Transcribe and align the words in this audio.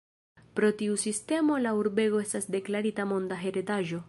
Pro 0.59 0.71
tiu 0.79 0.95
sistemo 1.01 1.59
la 1.67 1.75
urbego 1.83 2.25
estas 2.27 2.51
deklarita 2.57 3.09
Monda 3.15 3.43
Heredaĵo. 3.47 3.99